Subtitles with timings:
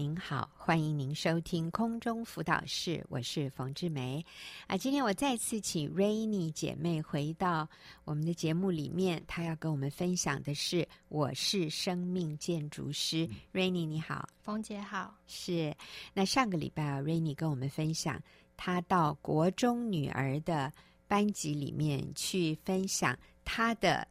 [0.00, 4.24] 您好，欢迎您收听空中辅导室，我是冯志梅。
[4.68, 7.68] 啊，今天我再次请 Rainy 姐妹回到
[8.04, 13.26] 我们的节目里面，她要跟我们分享的是《我是生命建筑师》。
[13.28, 15.12] 嗯、Rainy 你好，冯姐好。
[15.26, 15.76] 是，
[16.14, 18.22] 那上个礼拜啊，Rainy 跟我们分享，
[18.56, 20.72] 她到国中女儿的
[21.08, 24.06] 班级里面去分享她的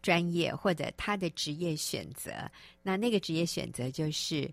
[0.00, 2.30] 专业或者她的职业选择。
[2.84, 4.48] 那那个职业选择就是。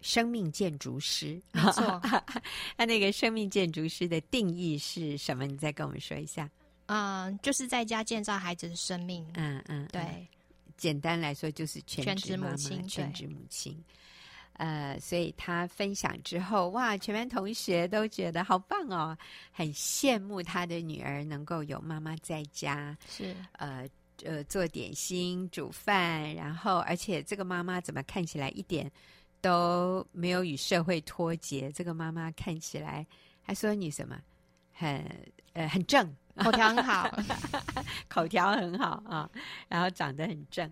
[0.00, 2.00] 生命建筑师， 没错。
[2.76, 5.46] 那那个生命建筑师的定义是什么？
[5.46, 6.50] 你再跟我们说一下。
[6.86, 9.24] 嗯，就是在家建造孩子的生命。
[9.34, 10.26] 嗯嗯，对嗯。
[10.76, 12.86] 简单来说，就是全职母亲。
[12.88, 13.78] 全职母亲。
[14.54, 19.16] 呃，所以他分享之后，哇，全班同学都觉得好棒哦，
[19.52, 23.86] 很羡慕他的女儿能够有妈妈在家，是呃
[24.24, 28.90] 呃做点心、煮饭，然后而且这个妈妈怎么看起来一点。
[29.40, 31.70] 都没有与社会脱节。
[31.72, 33.06] 这个妈妈看起来
[33.42, 34.20] 还说你什么，
[34.72, 35.04] 很
[35.52, 37.10] 呃很正， 口条很好，
[38.08, 39.30] 口条很好啊，
[39.68, 40.70] 然后长得很正。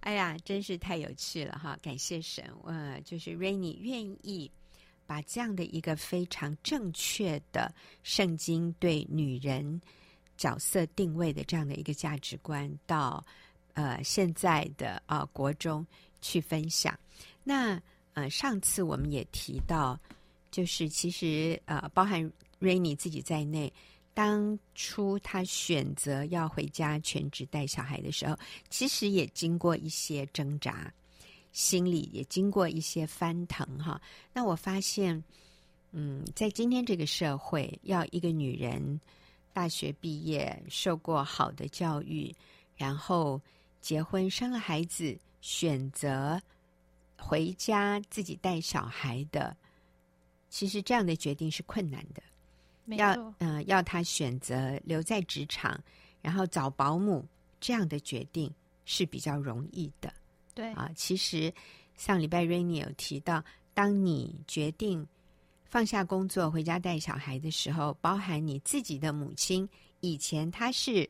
[0.00, 1.78] 哎呀，真是太有趣了哈！
[1.82, 4.50] 感谢神，呃，就是 Rainy 愿意
[5.06, 7.70] 把这样的一个非常正确的
[8.02, 9.78] 圣经对女人
[10.38, 13.22] 角色定位的这样的一个价值观，到
[13.74, 15.86] 呃现在的啊、呃、国中
[16.20, 16.98] 去分享。
[17.44, 17.80] 那
[18.14, 19.98] 呃，上次我们也提到，
[20.50, 23.72] 就是其实呃，包含 Rainy 自己在内，
[24.12, 28.36] 当初他选择要回家全职带小孩的时候，
[28.68, 30.92] 其实也经过一些挣扎，
[31.52, 34.00] 心里也经过一些翻腾哈。
[34.32, 35.22] 那我发现，
[35.92, 39.00] 嗯，在今天这个社会，要一个女人
[39.52, 42.34] 大学毕业，受过好的教育，
[42.76, 43.40] 然后
[43.80, 46.40] 结婚生了孩子，选择。
[47.22, 49.54] 回家自己带小孩的，
[50.48, 52.96] 其实这样的决定是困难的。
[52.96, 55.78] 要嗯、呃，要他选择留在职场，
[56.22, 57.22] 然后找保姆，
[57.60, 58.50] 这样的决定
[58.86, 60.10] 是比较容易的。
[60.54, 61.52] 对啊，其实
[61.94, 65.06] 上礼拜 Rainy 有提到，当你决定
[65.66, 69.68] 放下工作回家带小孩的时候，包含你自己的母亲，
[70.00, 71.06] 以前她是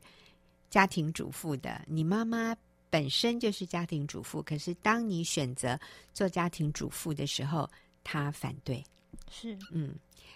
[0.69, 2.57] 家庭主妇的，你妈妈。
[2.91, 5.78] 本身就是家庭主妇，可是当你选择
[6.12, 7.71] 做家庭主妇的时候，
[8.03, 8.84] 他反对。
[9.31, 9.95] 是，嗯，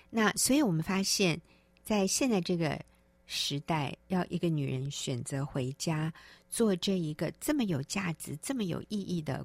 [0.08, 1.40] 那所以我们发现，
[1.82, 2.80] 在现在这个
[3.26, 6.12] 时代，要一个女人选择回家
[6.48, 9.44] 做这一个这么有价值、这么有意义的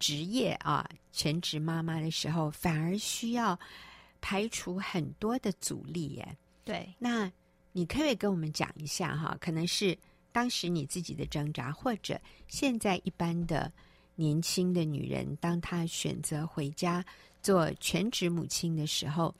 [0.00, 3.56] 职业啊，全职妈妈的时候，反而需要
[4.20, 6.36] 排除很多的阻力耶。
[6.64, 7.30] 对，那
[7.70, 9.96] 你可以跟我们讲一下哈，可能是。
[10.36, 13.72] 当时你自己的挣扎，或者现在一般的
[14.16, 17.02] 年轻的女人，当她选择回家
[17.42, 19.34] 做全职母亲的时候，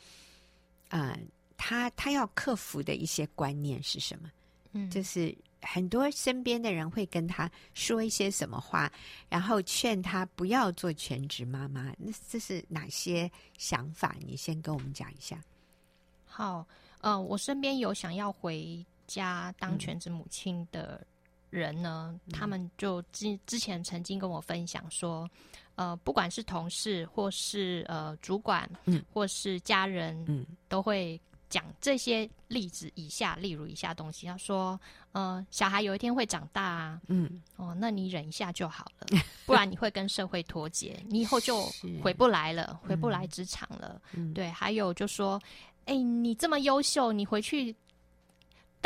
[0.88, 1.20] 啊、呃，
[1.58, 4.32] 她她要克服的一些观念是什么？
[4.72, 8.90] 嗯，就是很多身边的人会跟她说一些什么话，
[9.28, 11.94] 然后劝她不要做全职妈妈。
[11.98, 14.16] 那这是哪些想法？
[14.26, 15.38] 你先跟我们讲一下。
[16.24, 16.66] 好，
[17.02, 18.82] 呃，我身边有想要回。
[19.06, 21.04] 家当全职母亲的
[21.50, 25.28] 人呢，嗯、他们就之之前曾经跟我分享说，
[25.76, 31.18] 呃，不管是同事或是呃主管，嗯，或是家人，嗯，都会
[31.48, 34.26] 讲这些例子以下，例如以下东西。
[34.26, 34.78] 他说，
[35.12, 39.06] 呃，小孩有一天会长大啊，嗯，哦，那你忍一下就好了，
[39.46, 41.62] 不然你会跟社会脱节，你以后就
[42.02, 44.02] 回不来了，回不来职场了。
[44.12, 45.40] 嗯、对，还有就说，
[45.84, 47.74] 哎，你这么优秀，你回去。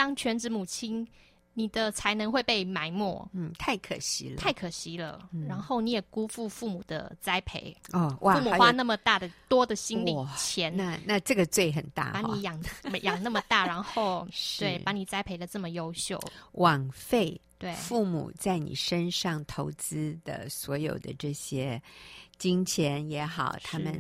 [0.01, 1.07] 当全职母亲，
[1.53, 5.29] 你的才能会被埋没，嗯，太可惜了，太可惜了。
[5.31, 12.59] 嗯、然后你也辜负父母的栽培，哦，哇，父母花那么大的多的心力钱，那那这个罪很大，把你养
[13.03, 14.27] 养那么大，然后
[14.59, 16.19] 对，把你栽培的这么优秀，
[16.53, 21.79] 枉费对父母在你身上投资的所有的这些
[22.39, 23.93] 金钱也好，他们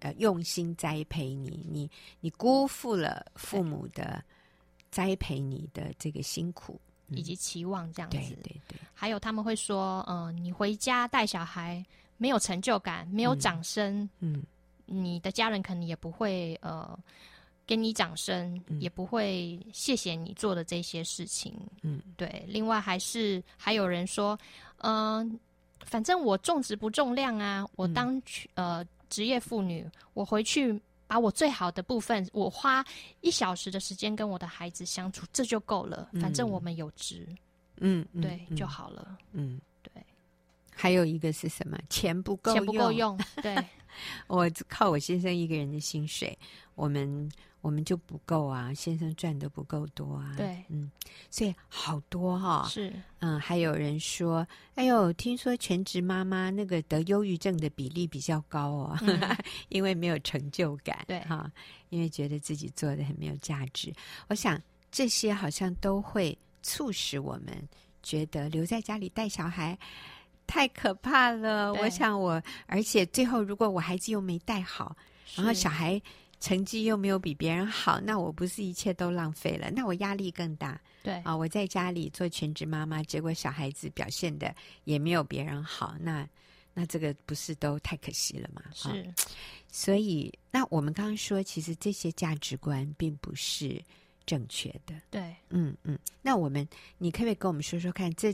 [0.00, 4.22] 呃用心栽培你，你你辜负了父母的。
[4.96, 8.16] 栽培你的这个辛苦、嗯、以及期望，这样子。
[8.16, 8.78] 对对对。
[8.94, 11.84] 还有他们会说，嗯、呃，你回家带小孩
[12.16, 14.42] 没有成就感，没有掌声，嗯，
[14.86, 16.98] 你的家人可能也不会呃
[17.66, 21.54] 给你掌声，嗯、也不会谢谢你做的这些事情。
[21.82, 22.42] 嗯，对。
[22.48, 24.38] 另外还是还有人说，
[24.78, 25.38] 嗯、呃，
[25.84, 28.18] 反正我重质不重量啊，我当
[28.54, 30.80] 呃职业妇女，我回去。
[31.06, 32.84] 把我最好的部分，我花
[33.20, 36.10] 一小时的时间跟我的孩子相处，这就够了。
[36.20, 37.26] 反正我们有值，
[37.78, 39.16] 嗯，对，嗯、就好了。
[39.32, 39.90] 嗯，对。
[40.74, 41.78] 还有一个是什么？
[41.88, 43.18] 钱不够，钱不够用。
[43.42, 43.56] 对，
[44.28, 46.38] 我靠我先生一个人的薪水，
[46.74, 47.30] 我们。
[47.66, 50.32] 我们就不够啊，先生赚的不够多啊。
[50.36, 50.88] 对，嗯，
[51.28, 52.68] 所以好多哈、哦。
[52.68, 54.46] 是，嗯，还有人说，
[54.76, 59.18] 哎呦，听说全职妈妈那个得忧郁症的比例比较高哦，嗯、
[59.68, 61.04] 因为没有成就感。
[61.08, 61.50] 对，哈，
[61.88, 63.92] 因为觉得自己做的很没有价值。
[64.28, 67.68] 我想这些好像都会促使我们
[68.00, 69.76] 觉得留在家里带小孩
[70.46, 71.74] 太可怕了。
[71.74, 74.96] 我想我，而且最后如果我孩子又没带好，
[75.34, 76.00] 然后小孩。
[76.46, 79.68] 成绩又没有比别人好，那我不是一切都浪费了？
[79.72, 80.80] 那我压力更大。
[81.02, 84.54] 对啊，我在家里做全职妈妈，结果小孩子表现的
[84.84, 86.24] 也没有别人好，那
[86.72, 88.62] 那这个不是都太可惜了吗？
[88.72, 89.14] 是，啊、
[89.72, 93.82] 所以那我们刚刚说，其实这些价值观并不是
[94.24, 94.94] 正确的。
[95.10, 95.98] 对，嗯嗯。
[96.22, 96.64] 那我们，
[96.96, 98.32] 你可不可以跟我们说说看，这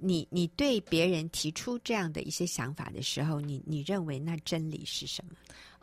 [0.00, 5.32] 你你对别人提出这样的一些想法的时候，你你认为那真理是什么？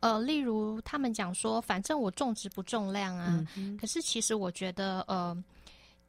[0.01, 3.45] 呃，例如他们讲说，反正我重质不重量啊。
[3.55, 3.75] 嗯。
[3.77, 5.35] 可是其实我觉得，呃，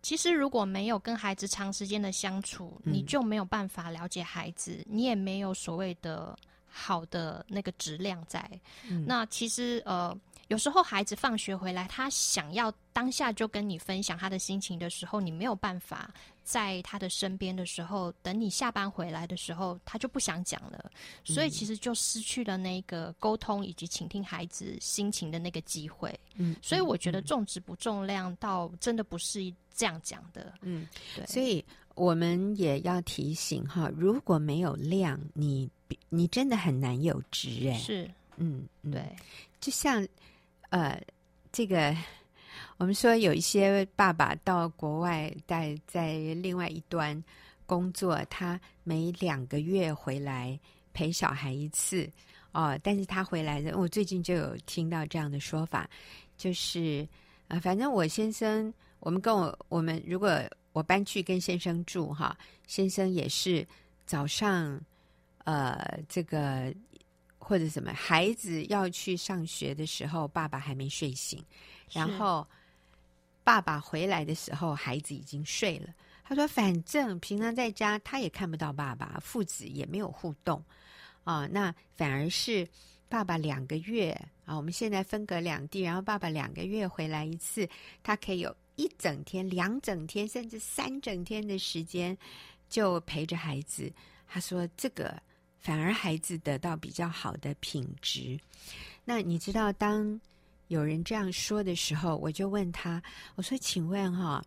[0.02, 6.36] 其实如果没有跟孩子长时间的相处，嗯、你就没有办法了解孩子，你也没有所谓的
[6.66, 8.48] 好的那个质量在。
[8.88, 10.14] 嗯、那其实，呃，
[10.48, 16.12] 有时候孩子放学回来，他想要当下就跟你分享他的心情的时候，你没有办法。
[16.46, 20.92] 在他的身边的时候，等你下班回来的时候，他就不想讲了，
[21.24, 26.16] 所以其实就失去了那个沟通以及倾听孩子心情的那个机会。
[26.36, 30.54] 嗯，所以我觉得重质不重量，倒真的不是这样讲的。
[30.62, 31.26] 嗯，对。
[31.26, 31.64] 所以
[31.96, 35.68] 我们也要提醒哈，如果没有量，你
[36.08, 37.74] 你真的很难有值哎。
[37.76, 39.04] 是，嗯，对。
[39.60, 40.06] 就像
[40.70, 41.02] 呃，
[41.50, 41.92] 这个。
[42.78, 47.24] 我们说有一些爸爸到国外，在在另外一端
[47.64, 50.60] 工作，他每两个月回来
[50.92, 52.06] 陪小孩一次
[52.52, 52.78] 哦。
[52.82, 55.88] 但是他回来的，我最近就有听到这样的说法，
[56.36, 57.08] 就是
[57.48, 58.70] 啊，反正我先生，
[59.00, 60.38] 我们跟我我们如果
[60.74, 62.36] 我搬去跟先生住哈，
[62.66, 63.66] 先生也是
[64.04, 64.78] 早上
[65.44, 66.70] 呃这个
[67.38, 71.42] 或者什么，孩子要去上学的时候，爸爸还没睡醒，
[71.90, 72.46] 然后。
[73.46, 75.94] 爸爸回来的时候，孩子已经睡了。
[76.24, 80.60] 他说：“反正平常在家，他也看不到爸爸，父子也没有互动
[81.22, 81.46] 啊。
[81.46, 82.66] 那反而是
[83.08, 84.10] 爸爸两个月
[84.44, 87.68] 啊，我们现在分隔两地，然后爸爸两个月回来一次，
[88.02, 92.18] 他可以有一整天、两整天，甚至三整天的时间，
[92.68, 93.92] 就陪着孩子。
[94.26, 95.16] 他说，这个
[95.60, 98.36] 反而孩子得到比较好的品质。
[99.04, 100.20] 那你知道当？”
[100.68, 103.00] 有人这样说的时候，我就问他
[103.36, 104.44] ：“我说，请问哈，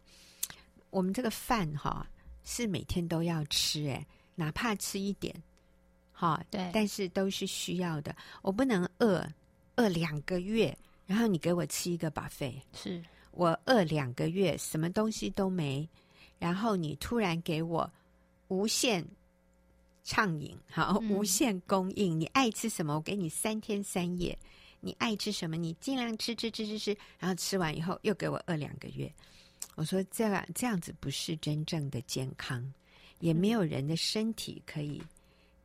[0.89, 2.05] 我们这个饭哈
[2.43, 4.05] 是每天都要吃诶，
[4.35, 5.33] 哪怕吃一点，
[6.11, 8.13] 哈，对，但是都是需要的。
[8.41, 9.25] 我不能饿
[9.77, 13.01] 饿两个月，然后你给我吃一个 buffet，是
[13.31, 15.87] 我饿两个月，什么东西都没，
[16.37, 17.89] 然后你突然给我
[18.49, 19.05] 无限
[20.03, 24.37] 畅饮，好，无限供应，嗯、你爱吃什么，我给你三天三夜。”
[24.81, 25.55] 你爱吃什么？
[25.55, 29.11] 你尽量吃吃吃吃吃，然后吃完以后又给我饿两个月。
[29.75, 32.73] 我说这样这样子不是真正的健康，
[33.19, 35.01] 也没有人的身体可以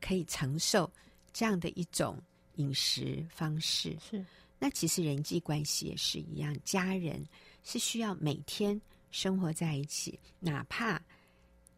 [0.01, 0.91] 可以承受
[1.33, 2.21] 这样的一种
[2.55, 3.97] 饮食方式。
[3.99, 4.23] 是，
[4.59, 7.25] 那其实人际关系也是一样，家人
[7.63, 8.79] 是需要每天
[9.11, 11.01] 生活在一起，哪怕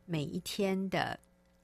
[0.05, 1.19] 每一天的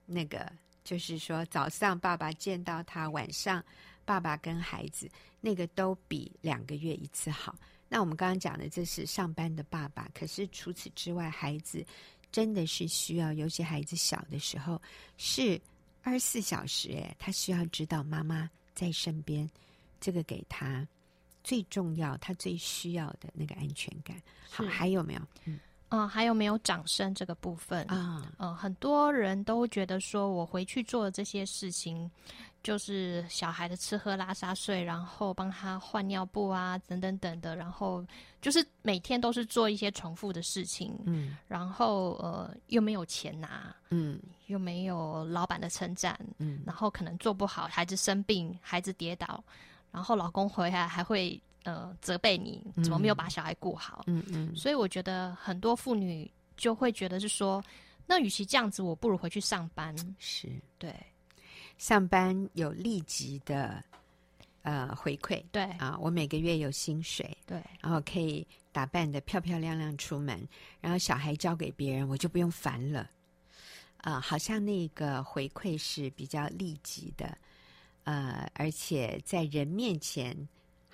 [0.05, 0.51] 那个，
[0.83, 3.63] 就是说早上爸爸见到他，晚上。
[4.05, 5.09] 爸爸跟孩子
[5.45, 7.53] 那个都比两个月一次好。
[7.89, 11.85] 那我们刚刚讲的这是上班的爸爸，可是除此之外，孩子
[12.31, 14.81] 真的是需要，尤其孩子小的时候
[15.17, 15.59] 是
[16.01, 19.47] 二十四小时，诶，他需要知道妈妈在身边，
[19.99, 20.87] 这个给他
[21.43, 24.15] 最重要，他最需要的那个安全感。
[24.49, 25.21] 好，还有没有？
[25.43, 25.59] 嗯。
[25.89, 28.27] 嗯，还有没有掌声这个部分啊？
[28.39, 32.09] 嗯，很多人都觉得说，我回去做这些事情，
[32.63, 38.03] 就是小孩的吃喝拉撒睡，然后帮他换尿布啊，等等等的，然后
[38.41, 49.43] 就是每天都是做一些重复的事情，嗯，然后呃又没有钱拿，嗯，又没有老板的称赞，嗯，然后可能做不好，孩子生病，孩子跌倒，
[49.91, 51.39] 然后老公回来还会。
[51.65, 54.03] 呃，责备你怎么没有把小孩顾好？
[54.07, 57.63] 嗯嗯，嗯，所以我觉得很多妇女就会觉得是说，
[58.05, 59.95] 那与其这样子，我不如回去上班。
[60.19, 60.93] 是对，
[61.77, 63.83] 上班有立即的
[64.61, 65.43] 呃回馈。
[65.51, 67.37] 对啊，我每个月有薪水。
[67.45, 70.47] 对，然后可以打扮的漂漂亮亮出门，
[70.81, 73.01] 然后小孩交给别人，我就不用烦了。
[73.97, 77.37] 啊、呃，好像那个回馈是比较立即的。
[78.05, 80.35] 呃，而且在人面前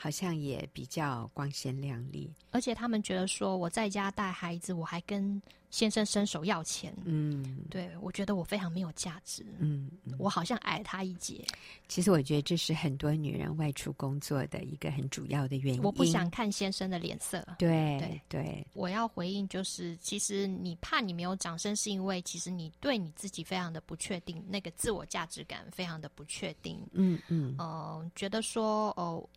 [0.01, 2.31] 好像也比较光鲜亮丽。
[2.51, 5.39] 而且他们觉得说我在家带孩子，我还跟
[5.69, 6.95] 先生伸手要钱。
[7.03, 9.45] 嗯，对，我觉得我非常没有价值。
[9.59, 11.45] 嗯，嗯，我好像矮他一截。
[11.89, 15.83] 其实我觉得这是很多女人外出工作的一个很主要的原因。
[15.83, 17.45] 我不想看先生的脸色。
[17.59, 26.79] 对对对，我要回应就是，其实你怕你没有掌声，是因为其实你对你自己非常的不确定，那个自我价值感非常的不确定。
[26.93, 29.21] 嗯嗯，呃，觉得说哦。
[29.21, 29.29] 呃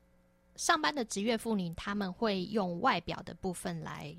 [0.56, 4.14] 上班的职业妇女，他们会用外表的部分来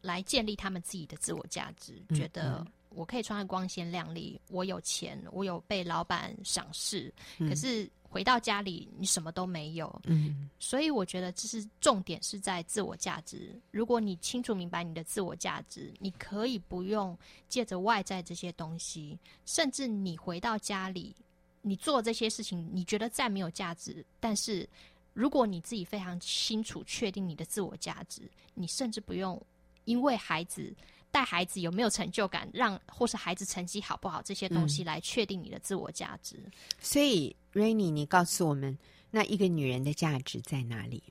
[0.00, 7.12] 来建立他们自己的自我价值，嗯、觉得我可以穿的光鲜亮丽，我有钱，我有被老板赏识。
[7.38, 10.00] 嗯、可是回到家里，你什么都没有。
[10.06, 13.54] 嗯，所以我觉得这是重点是在自我价值。
[13.70, 17.16] 如果你清楚明白你的自我价值，你可以不用
[17.48, 21.14] 借着外在这些东西，甚至你回到家里，
[21.60, 24.66] 你做这些事情，你觉得再没有价值，但是。
[25.12, 28.22] 如果你自己非常清楚确定你的自我价值，
[28.54, 29.40] 你甚至不用
[29.84, 30.72] 因为孩子
[31.10, 36.36] 带孩子有没有成就感，让或是孩子成绩好不好这些东西来确定你的自我价值。
[36.44, 38.78] 嗯、所以，Rainy，你告诉我们，
[39.10, 41.02] 那一个女人的价值在哪里？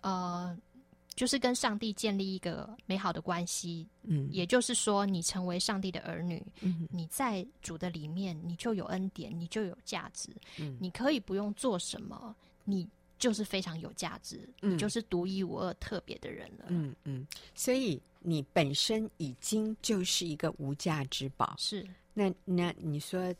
[0.00, 0.56] 呃，
[1.14, 3.86] 就是跟上帝建立一个美好的关系。
[4.04, 10.30] 嗯，也就是说，你成为上帝的儿女，嗯，你在主的里面，你就有恩典，你就有价值。
[10.58, 12.88] 嗯，你可以不用做什么，你。
[13.18, 16.66] 就是非常有价值，嗯，就是独一无二、特别的人了。
[16.68, 21.54] 嗯嗯，所以你本身已经就是一个无价之宝。
[21.58, 23.34] 是，那那你说，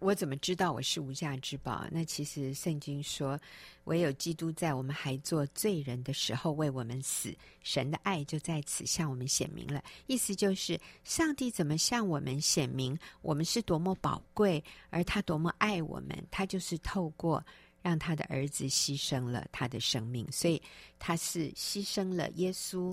[0.00, 1.86] 我怎么知道我是无价之宝？
[1.90, 3.40] 那其实圣经说，
[3.84, 9.82] 唯有基督在我们还做罪人的时候为我们死，神的爱就在此向我们显明了。
[10.08, 17.42] 意思就是，上帝怎么向我们显明我们是多么宝贵，而他多么爱我们，他就是透过。
[17.86, 20.60] 让他的儿子牺牲了他的生命，所以
[20.98, 22.92] 他是牺牲了耶稣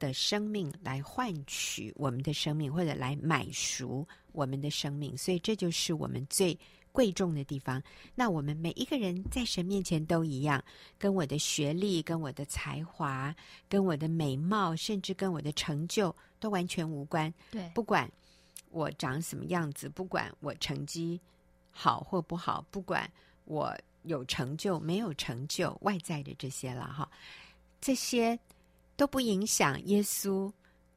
[0.00, 5.16] 的生命来换取我们的生命，或者来买赎我们的生命。
[5.16, 6.58] 所以这就是我们最
[6.90, 7.80] 贵重的地方。
[8.16, 10.60] 那我们每一个人在神面前都一样，
[10.98, 13.32] 跟我的学历、跟我的才华、
[13.68, 17.32] 跟我的美貌，甚至跟我的成就都完全无关。
[17.52, 18.10] 对，不管
[18.70, 21.20] 我长什么样子，不管我成绩
[21.70, 23.08] 好或不好，不管
[23.44, 23.72] 我。
[24.04, 27.10] 有成就没有成就，外在的这些了哈，
[27.80, 28.38] 这些
[28.96, 30.50] 都不影响耶稣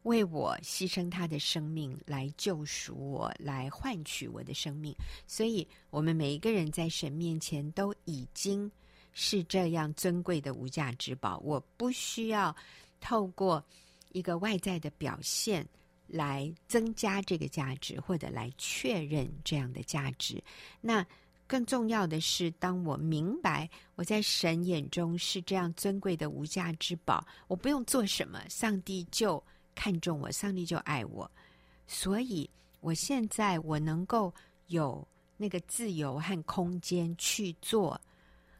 [0.04, 4.96] 为我牺牲他的生命来救赎我，来换取我的生命。
[5.28, 8.72] 所以，我们每一个人在神面前都已经
[9.14, 11.38] 是这样尊贵的无价之宝。
[11.40, 12.56] 我不需要
[13.00, 13.64] 透过
[14.12, 15.68] 一个外在的表现
[16.08, 20.42] 来增加这个价值，或者来确认这样的价值。
[20.80, 21.06] 那。
[21.52, 29.44] 更重要的是，当我明白我在神眼中是这样尊贵的无价之宝，我不用做什么，上帝就
[29.76, 31.30] 看重我，上帝就爱我。
[31.88, 34.34] 所以，我现在我能够
[34.68, 35.06] 有
[35.36, 38.00] 那个自由和空间去做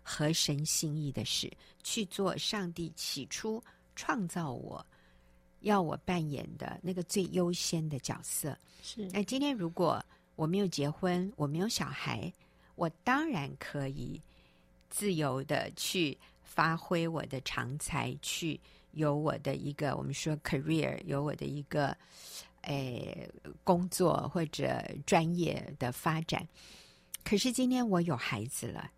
[0.04, 1.50] 合神心意的事，
[1.84, 3.64] 去做上帝起初
[3.96, 4.86] 创造我
[5.62, 8.58] 要我扮演的那个最优先的角色。
[8.84, 9.08] 是。
[9.14, 10.04] 那今天如果
[10.36, 12.30] 我没有结婚，我没有小孩。
[12.82, 14.20] 我当然可以
[14.90, 18.60] 自由的去发挥我的长才，去
[18.94, 21.96] 有我的一个我们说 career，有我的一个
[22.62, 23.30] 诶
[23.64, 26.48] 工作或者专业的发展。
[27.24, 28.90] 可是今天我有孩子了，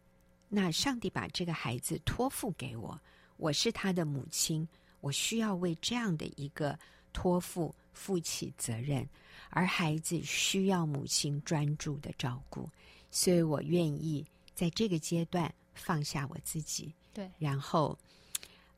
[0.47, 2.97] 那上帝把这个孩子托付给我，
[3.35, 4.65] 我是他的母亲，
[5.01, 6.79] 我需要为这样的一个
[7.11, 9.05] 托付负起责任，
[9.49, 12.69] 而孩子需要母亲专注的照顾。
[13.15, 17.95] 所以我愿意在这个阶段放下我自己，对，然后，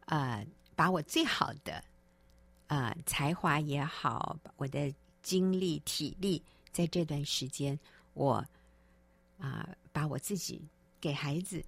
[0.08, 1.82] 呃，把我最好的，
[2.68, 7.80] 呃，才华也好，我的精力、体力，在这段时间，
[8.14, 8.34] 我
[9.38, 10.62] 啊、呃，把我自己
[11.00, 11.64] 给孩子。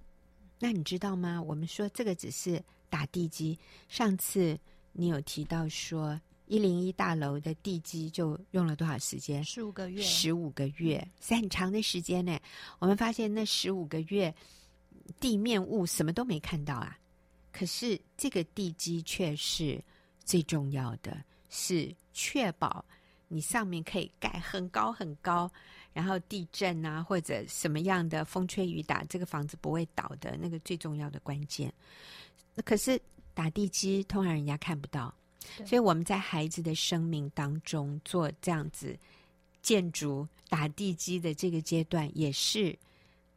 [0.58, 1.40] 那你知道吗？
[1.42, 3.58] 我们说这个只是打地基。
[3.88, 4.60] 上次
[4.92, 6.20] 你有提到说。
[6.48, 9.44] 一零一大楼的地基就用了多少时间？
[9.44, 10.02] 十五个月。
[10.02, 12.38] 十五个月是很长的时间呢。
[12.78, 14.34] 我们发现那十五个月
[15.20, 16.98] 地面物什么都没看到啊，
[17.52, 19.78] 可是这个地基却是
[20.24, 22.84] 最重要的，是确保
[23.28, 25.50] 你上面可以盖很高很高，
[25.92, 31.72] 然后地震啊或者什么样的风吹雨打，这个房子不会倒的那个最重要的关键。
[32.54, 33.00] 那可是
[33.34, 35.14] 打地基，通常人家看不到。
[35.66, 38.98] 所以我们在孩子的生命当中做这样子
[39.62, 42.76] 建筑打地基的这个阶段，也是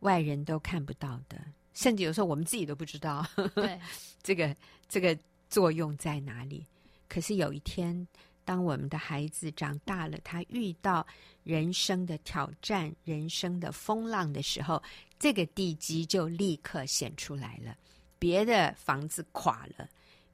[0.01, 1.37] 外人都看不到的，
[1.73, 3.25] 甚至有时候我们自己都不知道，
[3.55, 3.79] 对
[4.23, 4.55] 这个
[4.87, 5.17] 这个
[5.49, 6.65] 作用在哪里。
[7.07, 8.07] 可是有一天，
[8.45, 11.05] 当我们的孩子长大了，他遇到
[11.43, 14.81] 人生的挑战、人生的风浪的时候，
[15.19, 17.75] 这个地基就立刻显出来了。
[18.17, 19.89] 别的房子垮了，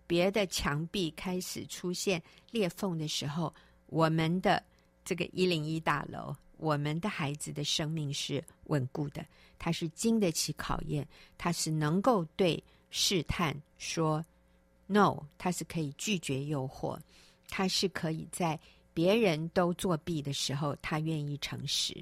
[0.07, 3.53] 别的墙壁开始出现裂缝的时候，
[3.87, 4.63] 我们的
[5.05, 9.23] 这个一零一大楼，我们的孩子的生命是稳固的，
[9.59, 14.25] 他是经得起考验，他是能够对试探说
[14.87, 16.97] “no”，他是可以拒绝诱惑。
[17.49, 18.59] 他是可以在
[18.93, 21.93] 别人都作弊的时候，他愿意诚实；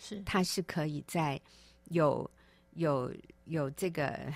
[0.00, 1.40] 是他是可以在
[1.90, 2.30] 有
[2.74, 3.12] 有
[3.46, 4.32] 有这个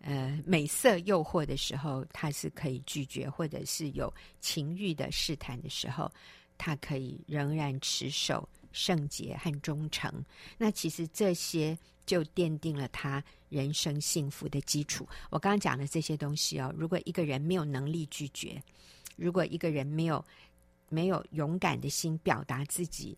[0.00, 6.10] 呃美色诱惑的时候，他是可以拒绝；或者是有情欲的试探的时候，
[6.56, 10.12] 他可以仍然持守圣洁和忠诚。
[10.56, 11.76] 那其实这些
[12.06, 15.06] 就奠定了他人生幸福的基础。
[15.30, 18.62] 我刚刚讲的这些东西哦，如果一个人没有能力拒绝，
[19.16, 20.24] 如果一个人没有
[20.88, 23.16] 没有勇敢的心表达自己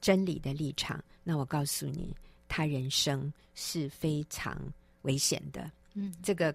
[0.00, 2.14] 真理的立场，那我告诉你，
[2.48, 4.56] 他人生是非常
[5.02, 5.70] 危险的。
[5.94, 6.54] 嗯，这个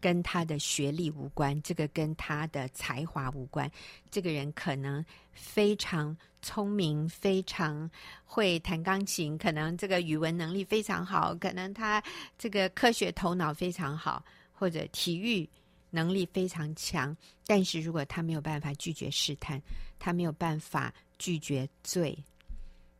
[0.00, 3.70] 跟他的学历无关，这个跟他的才华无关。
[4.10, 7.90] 这个人可能非常聪明，非常
[8.24, 12.02] 会弹钢琴，可能这个语文能力非常好，可能他
[12.38, 15.48] 这个科学头脑非常好，或者体育。
[15.90, 19.62] 能力非常强，但是如果他没有办法拒绝试探，
[19.96, 22.18] 他没有办法拒绝罪，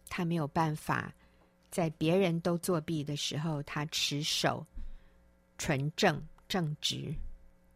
[0.08, 1.12] 他没有办法
[1.72, 4.64] 在别人都作弊的时候，他持守
[5.58, 7.14] 纯正正直。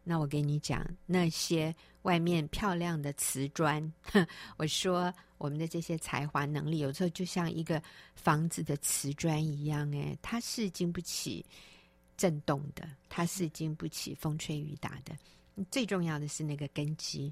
[0.03, 3.93] 那我给你讲，那些外面漂亮的瓷砖，
[4.57, 7.81] 我说我们的这些才华能力，有时候就像一个
[8.15, 11.45] 房子的瓷砖一样，哎，它是经不起。
[12.17, 15.17] 震动的，它是经不起风吹雨打的。
[15.71, 17.31] 最重要的是那个根基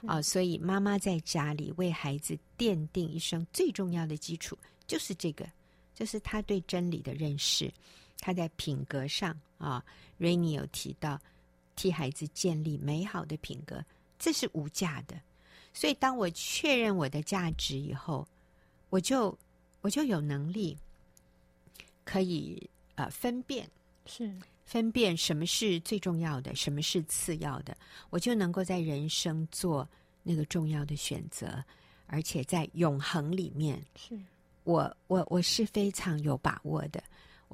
[0.00, 5.48] 啊、呃，所以妈妈在家里为孩子奠定一生最重要的基础，就是这个，
[5.94, 7.72] 就是他对真理的认识。
[8.18, 9.84] 他在品格上啊
[10.18, 11.20] ，Rainy 有提到，
[11.76, 13.84] 替孩子建立美好的品格，
[14.18, 15.20] 这是无价的。
[15.72, 18.26] 所以，当我确认我的价值以后，
[18.90, 19.36] 我就
[19.80, 20.76] 我就有能力
[22.04, 23.68] 可以呃分辨。
[24.06, 24.30] 是
[24.64, 27.76] 分辨什么是最重要的，什么是次要的，
[28.08, 29.86] 我就能够在人生做
[30.22, 31.62] 那个重要的选择，
[32.06, 34.18] 而且在永恒里面，是
[34.62, 37.02] 我我我是非常有把握的。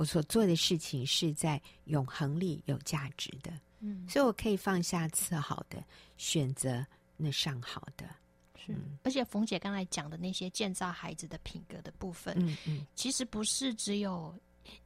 [0.00, 5.84] 我所做的事情是在永恒里有价值的，嗯，所以我可以放下次好的，
[6.16, 6.82] 选择
[7.18, 8.06] 那上好的。
[8.56, 14.34] 是，而且冯姐刚才讲的那些建造孩子的品格的部分，嗯嗯，其实不是只有。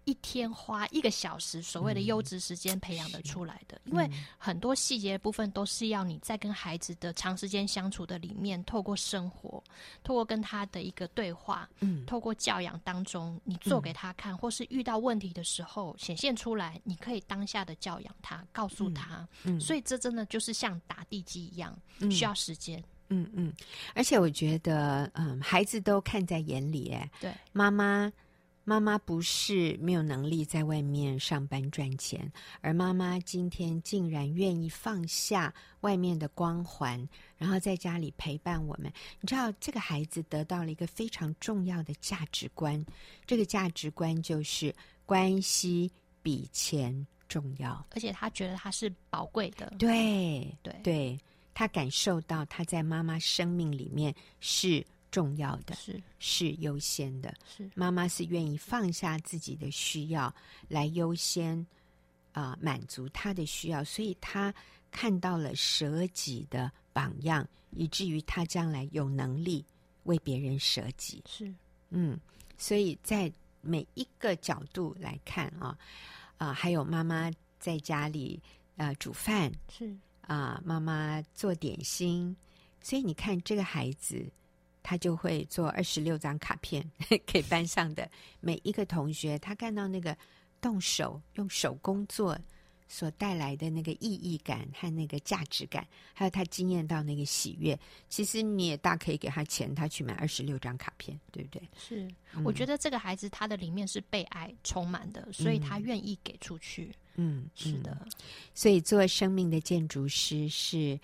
[0.05, 9.63] 一天花一个小时，所谓的优质时间培养的出来的，嗯、因为很多细节的部分都是要你在跟孩子的长时间相处的里面，透过生活，
[10.03, 23.53] 透过跟他的一个对话，嗯，透过教养当中，你做给他看，嗯、或是遇到问题的时候显现出来，你可以当下的教养他，告诉他，嗯，所以这真的就是像打地基一样，嗯、需要时间，嗯嗯，
[23.95, 28.13] 而且我觉得，嗯，孩子都看在眼里，哎，对，妈妈。
[28.67, 38.91] 妈妈不是没有能力在外面上班赚钱，而妈妈今天竟然愿意放下外面的光环，然后在家里陪伴我们。
[39.21, 42.83] 你知道，这个孩子得到了一个非常重要的价值观，
[43.27, 44.75] 这个价值观就是
[45.05, 49.71] 关系比钱重要，而且他觉得他是宝贵的。
[49.79, 51.21] 对对对，
[51.53, 54.83] 他感受到他在妈妈生命里面是。
[55.15, 56.03] 重要的是。
[56.19, 57.71] 是优先的，是。
[57.77, 60.35] 妈妈是愿意放下自己的需要
[60.67, 61.57] 来优先
[62.33, 64.53] 啊、呃、满足他的需要，所以他
[64.91, 69.65] 看到了舍己的榜样，以至于他将来有能力
[70.03, 71.23] 为别人舍己。
[71.29, 71.55] 是。
[71.91, 72.19] 嗯，
[72.59, 75.79] 所以在每一个角度来看啊
[76.39, 78.43] 啊、呃，还有妈妈在家里
[78.77, 79.97] 啊、呃、煮饭是。
[80.23, 82.35] 啊、呃，妈妈做点心，
[82.83, 84.27] 所以你看这个孩子。
[84.85, 86.89] 他就会做二十六张卡片
[87.25, 88.09] 给班上的
[88.41, 89.39] 每一个同学。
[89.39, 90.17] 他看到那个
[90.61, 92.39] 动手用手工做
[92.87, 97.77] 所带来的那个意义感和那个价值感，还有他惊艳到那个喜悦。
[98.11, 101.67] 其实你也大可以给他钱，他去买二十六张卡片，对不对？
[101.79, 102.07] 是，
[102.45, 106.93] 我觉得这个孩子他的里面是被爱充满的，所以他愿意给出去。
[107.15, 107.97] 嗯，是的。
[108.05, 108.13] 嗯，
[108.53, 111.01] 所以做生命的建筑师是。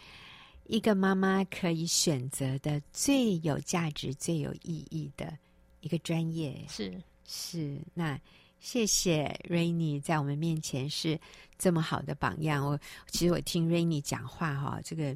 [0.70, 5.36] 一个妈妈可以选择的最有价值、最有意义的
[5.80, 6.94] 一个专业，是
[7.26, 7.76] 是。
[7.92, 8.16] 那
[8.60, 11.18] 谢谢 Rainy 在我们面前是
[11.58, 12.64] 这么好的榜样。
[12.64, 12.78] 我
[13.08, 15.12] 其实我听 Rainy 讲话哈、哦，这个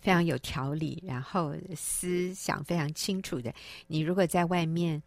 [0.00, 3.54] 非常有条理，然后思想非常清楚的。
[3.86, 5.00] 你如果在外面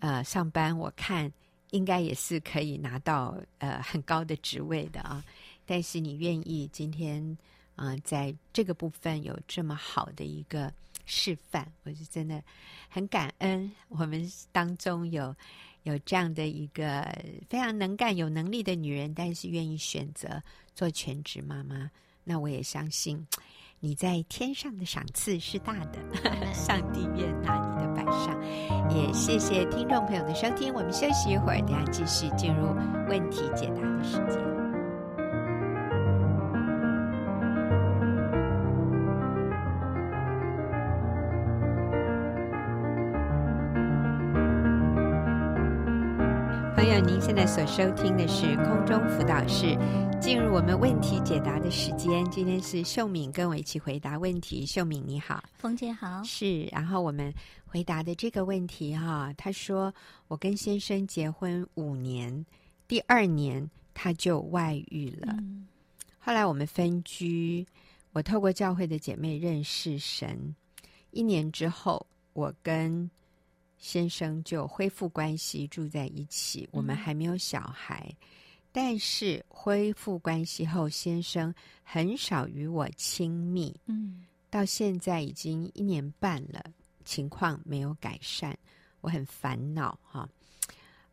[0.00, 1.32] 呃上班，我看
[1.70, 5.24] 应该也是可以拿到呃很高的职位的啊。
[5.64, 7.38] 但是你愿意今天
[7.76, 10.72] 啊、在这个部分有这么好的一个
[11.04, 12.42] 示范，我是真的
[12.88, 13.70] 很感恩。
[13.88, 15.34] 我们当中有。
[15.84, 17.02] 有这样的一个
[17.50, 20.40] 非常能干、有能力的女人，但是愿意选择
[20.76, 21.90] 做全职妈妈，
[22.22, 23.26] 那我也相信
[23.80, 25.98] 你在天上的赏赐是大的。
[26.54, 28.40] 上帝愿拿你的摆上，
[28.96, 30.72] 也谢谢听众朋友的收听。
[30.72, 32.68] 我们休息一会儿，等下继续进入
[33.08, 34.51] 问题解答的时间。
[47.42, 49.76] 在所收听的是空中辅导室，
[50.20, 52.24] 进入我们问题解答的时间。
[52.30, 54.64] 今天是秀敏跟我一起回答问题。
[54.64, 56.22] 秀敏你好，冯姐好。
[56.22, 57.34] 是，然后我们
[57.66, 59.92] 回答的这个问题哈，他说
[60.28, 62.46] 我跟先生结婚五年，
[62.86, 65.34] 第二年他就外遇了。
[65.38, 65.66] 嗯、
[66.20, 67.66] 后来我们分居，
[68.12, 70.54] 我透过教会的姐妹认识神。
[71.10, 73.10] 一年之后，我跟
[73.82, 76.68] 先生就恢复关系，住在一起。
[76.70, 78.16] 我们还没有小孩，嗯、
[78.70, 83.74] 但是恢复关系后，先生很少与我亲密。
[83.86, 86.64] 嗯，到现在已经一年半了，
[87.04, 88.56] 情况没有改善，
[89.00, 90.28] 我很烦恼哈。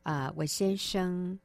[0.04, 1.38] 啊、呃，我先生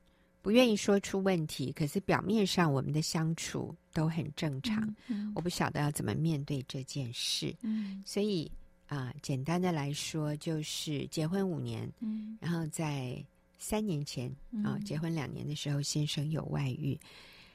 [0.43, 4.85] 不愿意说出问题，可是表面上我们的相处都很正常。
[5.07, 7.57] 嗯嗯、我不晓得要怎么面对这件事。
[7.63, 8.53] 嗯，所以。
[8.87, 13.25] 啊，简单的来说，就是结婚五年，嗯，然后在
[13.59, 14.31] 三年前
[14.63, 16.99] 啊，结婚两年的时候，先生有外遇，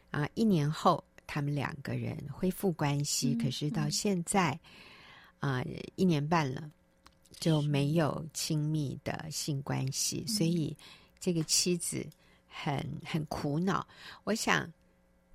[0.10, 4.60] 啊，一年后他们两个人恢复关系，嗯、可是到现在
[5.40, 5.64] 啊，
[5.96, 6.70] 一年半了
[7.40, 10.76] 就没有亲密的性关系，所以
[11.20, 12.06] 这个妻子
[12.48, 13.88] 很很苦恼。
[14.24, 14.68] 我想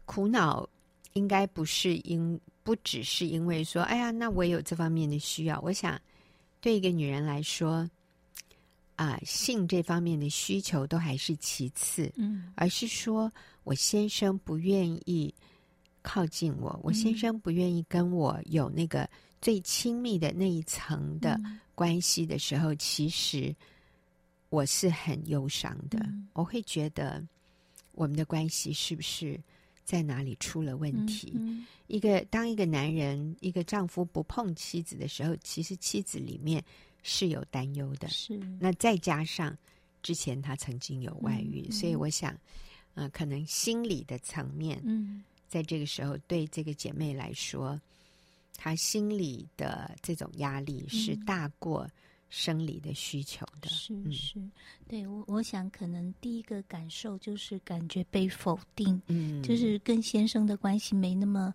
[0.05, 0.69] 苦恼
[1.13, 2.39] 应该不是因。
[2.65, 5.61] 不只是因为说，哎呀，那我有这方面的需要。
[5.61, 6.01] 我想，
[6.63, 7.89] 对一个女人来说，
[8.97, 13.31] 啊，性这方面的需求都还是其次，嗯，而是说
[13.65, 15.33] 我先生不愿意
[16.01, 19.09] 靠近我，我先生不愿意跟我有那个
[19.43, 21.39] 最亲密的那一层的
[21.75, 23.55] 关系的时候，其实
[24.49, 25.99] 我是很忧伤的。
[26.33, 27.23] 我会觉得
[27.93, 29.39] 我们的关系是不是？
[29.85, 31.33] 在哪里出了问题？
[31.87, 36.65] 一个当一个男人，一个丈夫不碰妻子的时候，其实妻子里面
[37.03, 38.09] 是有担忧的。
[38.09, 39.57] 是那再加上
[40.03, 47.79] 之前他曾经有外遇，所以我想，啊、呃，可能心理的层面，嗯，在这个时候对这个姐妹来说，
[48.57, 51.89] 她心里的这种压力是大过。
[52.37, 54.51] 生理的需求的，是是，嗯、
[54.89, 61.55] 对我我想可能第一个感受就是感觉被否定，嗯，就是跟先生的关系没那么，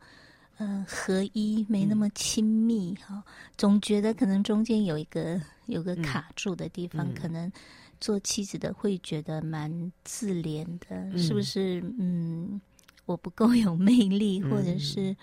[0.56, 3.24] 呃，合一，没那么亲密，哈、嗯，
[3.58, 7.52] 总觉得可能中间有一个有个卡住的地方，嗯、可能
[8.00, 11.82] 做妻子的会觉得蛮自怜的，嗯、是不是？
[12.00, 12.62] 嗯，
[13.06, 15.14] 我不够有 魅力，嗯、或者是。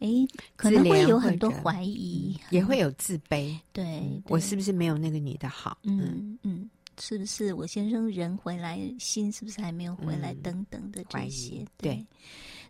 [0.00, 0.08] 哎，
[0.56, 3.56] 可能会有很多怀疑，也会有自卑。
[3.72, 5.78] 对，对我是不是没有那个女的好？
[5.84, 10.32] 嗯嗯，是不是我先生人回来，心是不是还没有回来？
[10.32, 11.94] 嗯、等等的这些，对。
[11.94, 12.06] 对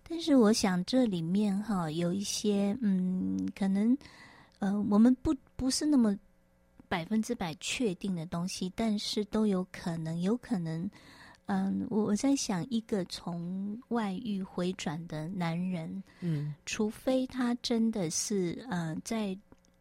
[0.09, 3.97] 但是我想这里面哈有一些，嗯，可能
[4.59, 6.19] 呃，我们不不是那么
[6.89, 10.91] 百分之百确定的东西，但是都有可能，有可能。
[11.53, 19.37] 嗯，我我在想，一个从外遇回转的男人，嗯，除非他真的是呃，在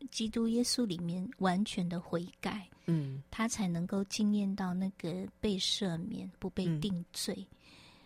[0.10, 7.36] 基督耶稣里面完全的悔改，嗯，他才能够经验到那个被赦免、不被定罪。
[7.38, 7.58] 嗯、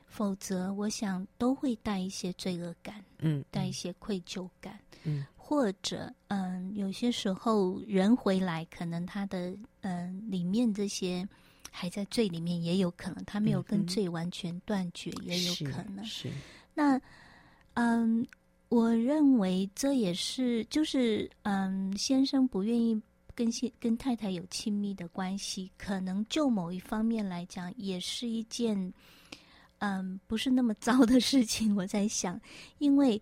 [0.07, 11.25] 否则，我想都会带一些罪恶感，嗯，带一些愧疚感，嗯，或者嗯，有些时候人回来，可能他的嗯里面这些。
[11.75, 16.05] 还在罪里面也有可能，他没有跟罪完全断绝，嗯、也有可能。
[16.05, 16.35] 是，是
[16.75, 17.01] 那，
[17.73, 18.25] 嗯，
[18.69, 23.01] 我认为这也是，就是嗯，先生不愿意
[23.33, 28.93] 跟先跟太太有亲密的关系，可能就某一方面来讲，也是一件
[29.79, 31.75] 嗯不是那么糟的事情。
[31.75, 32.39] 我在想，
[32.77, 33.19] 因为。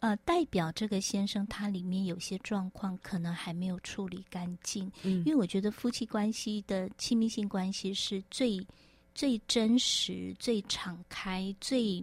[0.00, 8.66] 呃，代表这个先生他里面有些状况可能还没有处理干净，嗯，因为我觉得夫妻关系的亲密性关系是最
[9.14, 12.02] 最真实、最敞开、最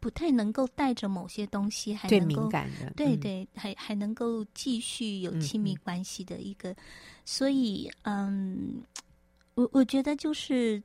[0.00, 6.76] 不太能够带着某些东西，还能够最敏感的，对对，嗯、还还能够继续有亲密关系的一个，嗯、
[7.24, 8.82] 所以嗯，
[9.54, 10.82] 我我觉得就是。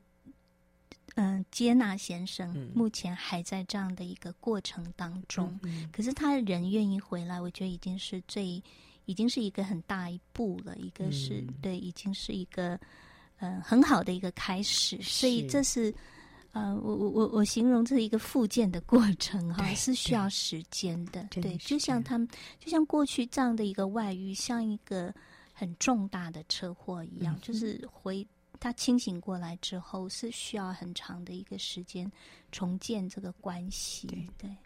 [1.16, 5.58] 嗯，接纳先生目前还在这样的一个过程当中，
[5.92, 8.60] 可是他人愿意回来，我觉得已经是最，
[9.04, 10.76] 已经是一个很大一步了。
[10.76, 12.76] 一个是、嗯、对，已经是一个
[13.38, 15.00] 嗯很好的一个开始。
[15.02, 15.94] 所以这是
[16.50, 21.24] 呃，我我我我形容这是一个复健的过程哈，对是需要时间的。
[21.30, 25.14] 对，对，就像他们，就像过去这样的一个外遇，像一个
[25.52, 28.26] 很重大的车祸一样，嗯、就是回。
[28.64, 32.10] 他清醒过来之后，是需要很长的一个时间
[32.50, 34.06] 重建这个关系。
[34.06, 34.56] 对，对，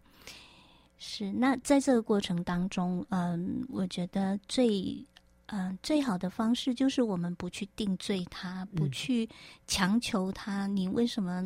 [0.98, 1.32] 是。
[1.32, 5.04] 那在这个过程当中，嗯，我觉得最
[5.46, 9.28] 嗯最好的方式就是我们不去定罪他，不去
[9.66, 10.68] 强求他。
[10.68, 11.44] 你为什么？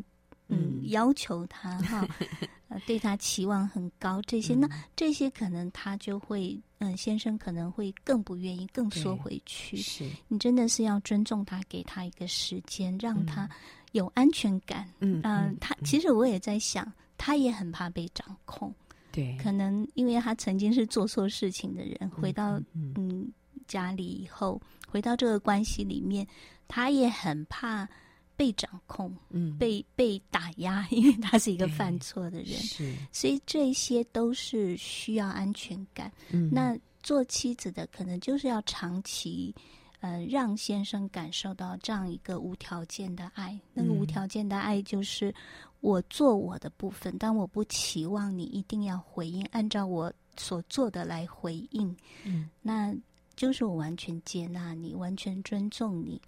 [0.52, 2.06] 嗯，要求他哈，
[2.68, 9.76] 呃，对他期望很高，这些、嗯、那这些可能他就会，嗯，先生可能会更不愿意，更缩回去。
[9.76, 13.48] 是，你真的是要尊重他，给他一个时间，让他
[13.92, 14.88] 有安全感。
[15.00, 15.22] 嗯，
[15.60, 18.72] 他其实我也在想，他也很怕被掌控。
[19.10, 23.32] 对，可能因为他曾经是做错事情的人，回到嗯，嗯
[23.66, 26.26] 家里以后，回到这个关系里面，
[26.68, 27.88] 他也很怕。
[28.36, 36.10] 被掌控，嗯，被被打压，因为他是一个犯错的人，是，所以这些都是需要安全感。
[36.30, 39.54] 嗯，那做妻子的可能就是要长期，
[40.00, 43.58] 呃，让先生感受到这样一个无条件的爱。
[43.72, 45.34] 那个无条件的爱就是
[45.80, 51.94] 我做我的部分，但我不期望你一定要回应，按照我所做的来回应。
[52.24, 52.94] 嗯，那
[53.34, 56.20] 就是我完全接纳你，完全尊重你。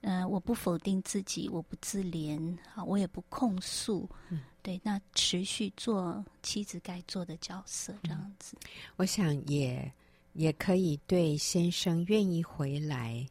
[0.00, 8.56] 嗯、呃，我不否定自己，我不自怜，好，我也不控诉，嗯、对，那持续做妻子该做的角色，这样子。
[8.62, 9.92] 嗯、我想也
[10.34, 13.26] 也可以对先生愿意回来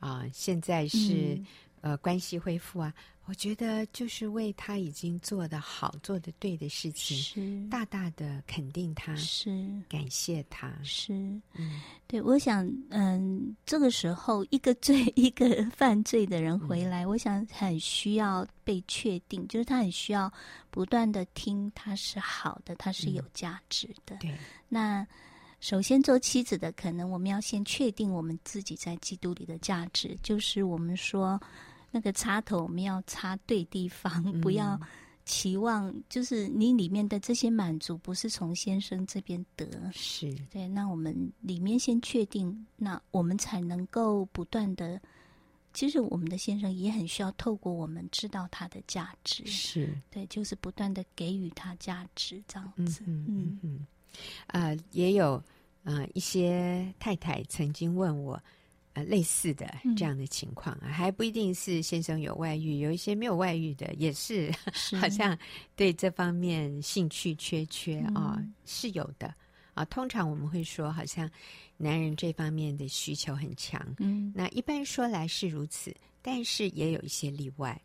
[0.00, 1.46] 啊，现在是、嗯、
[1.82, 2.92] 呃关系恢复啊。
[3.24, 11.12] 我觉得就是为他已经做的好、做的对的事情，是大大的肯定他，是感谢他，是
[11.54, 12.20] 嗯，对。
[12.20, 20.30] 我想，嗯，这个时候一个罪、 一个犯罪的人回来，嗯、我想很需要被确定，就是他很需要
[20.70, 24.16] 不断的听他是好的，他是有价值的。
[24.16, 24.38] 嗯、对。
[24.68, 25.06] 那
[25.60, 31.40] 首先做妻子的，可能我们要先确定我们自己在基督里的价值，就是我们说。
[31.92, 34.80] 那个插头我们要插对地方，不要
[35.24, 40.66] 期望就是你里面的这些满足不是从先生这边得，是对。
[40.66, 45.00] 那我们里面先确定，那我们才能够不断的。
[45.74, 53.04] 其实我们的先生也很需要透过我们知道他的价值，是对，就是不断的给予他价值这样子。
[53.06, 53.86] 嗯嗯嗯。
[54.48, 55.42] 啊，也有
[55.84, 58.42] 啊一些太太曾经问我。
[58.94, 65.36] 呃，类似的这样的情况啊，嗯、还不一定是先生有外遇，有一些没有外遇的也是，是 好像
[65.74, 69.34] 对这方面兴趣缺缺啊、嗯哦，是有的
[69.72, 69.82] 啊。
[69.86, 71.26] 通常我们会说，好像
[71.78, 77.80] 男人这方面的需求很强，嗯，那一般说来是如此，但是也有一些例外，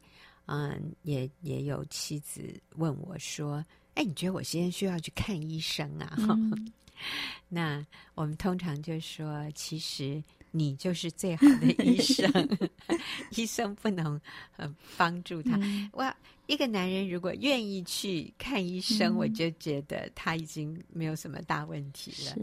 [0.48, 3.66] 嗯，也也有妻子问我说
[3.96, 6.70] ：“哎，你觉得我现在需要去看医生啊？”嗯、
[7.48, 10.22] 那我们通常就说，其实。
[10.58, 12.58] 你就是最好的医生，
[13.36, 14.20] 医生不能
[14.56, 15.60] 呃帮助他。
[15.94, 16.16] 哇，
[16.48, 22.36] 一个男人如果愿意去看医生，嗯、我就觉得他已经没有什么大问题了。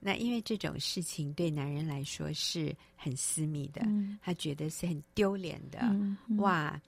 [0.00, 5.94] 那因为这种事情对男人来说是很私密的，嗯、他觉得是很丢脸的。
[6.38, 6.80] 哇，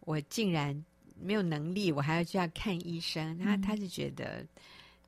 [0.00, 0.84] 我竟然
[1.20, 3.38] 没有能力，我还要去要看医生。
[3.38, 4.44] 他、嗯、他是觉得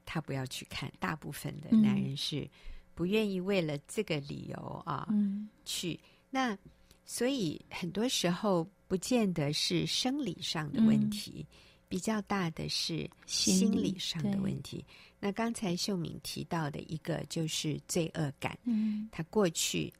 [0.05, 0.93] 他不要去看。
[1.01, 2.49] 大部分的男人是。
[2.96, 6.56] 嗯不愿意为了这个理由啊，嗯、去那，
[7.04, 11.56] 所以很多时候不见得是生理上的问题，嗯、
[11.88, 14.82] 比较大的是心理上的问题。
[15.20, 19.92] 那刚才秀敏提到的一个就是罪恶感，嗯，他过去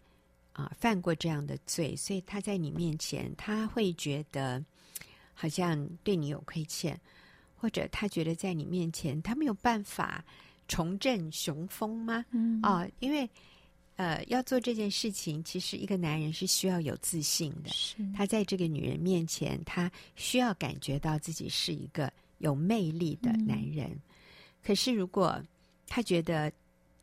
[0.55, 4.65] 啊犯过这样的罪，所以他在你面前他会觉得
[5.35, 6.99] 好像对你有亏欠，
[7.57, 10.25] 或者他觉得在你面前他没有办法。
[10.69, 12.25] 重振雄风吗？
[12.31, 13.29] 嗯啊、哦，因为
[13.97, 17.71] 呃，要做这件事情，其实一个男人是需要有自信的。
[17.71, 23.89] 是他在这个女人面前，他需要感觉到自己是一个有魅力的男人。
[23.91, 24.01] 嗯、
[24.63, 25.43] 可是如果
[25.87, 26.53] 他觉得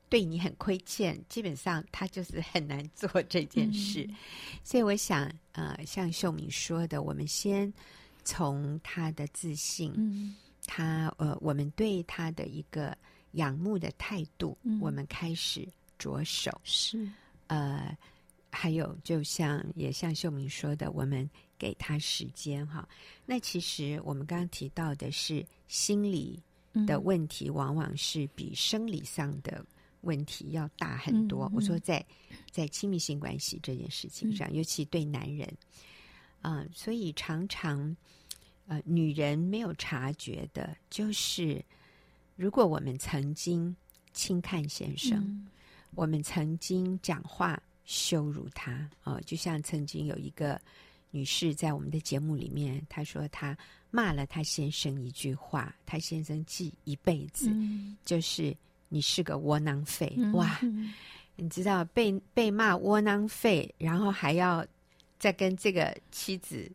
[0.08, 4.06] 对你很亏欠，基本上他就是很难做这件事。
[4.08, 4.16] 嗯、
[4.64, 7.74] 所以我想，呃，像秀敏说的，我们先
[8.24, 10.36] 从他的自信，嗯、
[10.68, 12.96] 他呃，我们对他的一个
[13.34, 15.68] 仰慕的态度，嗯、我们开始
[16.00, 16.52] 着手。
[16.64, 17.08] 是，
[17.48, 17.96] 呃，
[18.50, 22.88] 还有就像也像秀明说的，我们给他时间哈。
[23.26, 26.42] 那其实我们刚刚提到的是心理
[26.88, 29.66] 的问题，嗯、往往是比生理上的。
[30.04, 31.50] 问题要大很多。
[31.56, 31.98] 我说在，
[32.52, 35.48] 在在亲密性关系这件事情上，嗯、尤其对男人，
[36.42, 37.96] 啊、呃，所以常常，
[38.68, 41.64] 呃，女人没有察觉的，就是
[42.36, 43.76] 如果我们曾经
[44.12, 45.48] 轻看先生，嗯、
[45.96, 50.60] 我们曾经讲话羞辱他，啊、呃，就像曾经有一个
[51.12, 53.58] 女士在我们的节目里面，她说她
[53.92, 58.56] 骂了她先生一句话，她先生记一辈子，嗯、就是。
[58.90, 60.60] 你是个窝囊废哇！
[60.62, 60.94] 嗯、
[61.36, 64.64] 你知道被被骂窝囊废，然后还要
[65.18, 66.72] 再跟这个妻子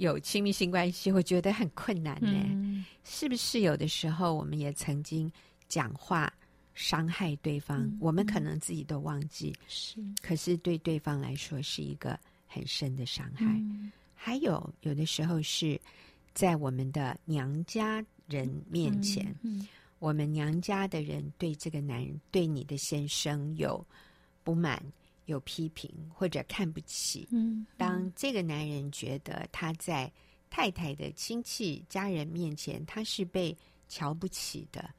[0.00, 2.32] 有亲密性关系，我觉得很困难呢。
[2.32, 5.30] 嗯、是不是有的时候我们也曾经
[5.68, 6.32] 讲话
[6.72, 7.82] 伤害对方？
[7.82, 13.44] 嗯、我们可能自己都忘记，是，可是对对方来说是一个很深的伤害。
[13.44, 15.78] 嗯、还有有的时候是
[16.32, 19.36] 在我们的娘家人面前。
[19.98, 23.86] 我们娘家的人对这个男人、对你的先生有
[24.42, 24.82] 不满、
[25.30, 27.26] 有批评或者看不起。
[27.30, 30.10] 嗯，嗯，当这个男人觉得他在
[30.50, 33.56] 太太的亲戚家人面前他是被
[33.88, 34.90] 瞧不起的，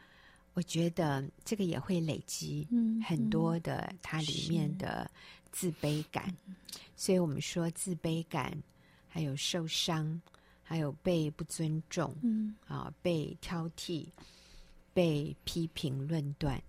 [0.53, 2.67] 我觉得这个也会累积
[3.05, 5.09] 很多的他里面的
[5.51, 6.35] 自卑感。
[6.95, 8.57] 所以我们说自卑感，
[9.07, 10.21] 还有受伤，
[10.63, 14.07] 还有被不尊重，嗯啊，被挑剔。
[14.93, 16.61] 被批评论断，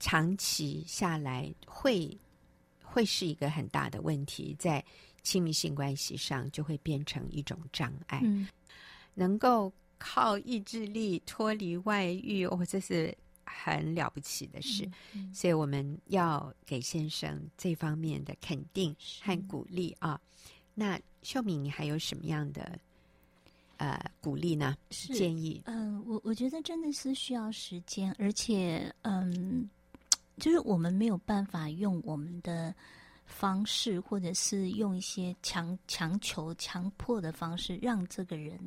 [0.00, 2.18] 长期下来会
[2.82, 4.84] 会是一个很大的问题，在
[5.22, 8.20] 亲密性关系上就会变成一种障碍。
[8.24, 8.48] 嗯、
[9.14, 14.84] 能够靠意志力脱离外遇，哦，这是很了不起的事。
[15.12, 20.20] 嗯嗯、所以我们要给先生这方面的肯定和鼓励啊。
[20.74, 22.78] 那秀敏，你还有什么样的？
[23.76, 24.76] 呃，鼓励呢？
[24.90, 25.62] 是建议。
[25.64, 29.66] 嗯、呃，我我觉得真的是需要时间，而且，嗯，
[30.40, 32.74] 就是我们没有办法用我们的
[33.26, 38.58] 方式，或者是用一些强强求、强迫的方式，让这个人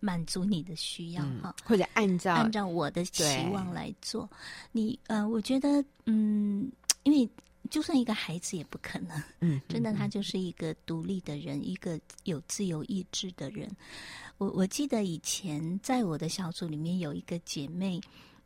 [0.00, 3.22] 满足你的需要哈，嗯、或者按照按照我的期
[3.52, 4.28] 望来做。
[4.72, 6.68] 你，呃，我觉得，嗯，
[7.04, 7.28] 因为。
[7.70, 13.70] 就算一个孩子也不可能，嗯， 真的，他就是一个独立的人，嗯、一个有自由意志的人。
[14.38, 18.00] 我我记得以前在我的小组里面有一个姐妹，